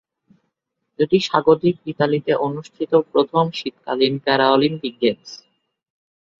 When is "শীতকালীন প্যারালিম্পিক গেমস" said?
3.51-5.29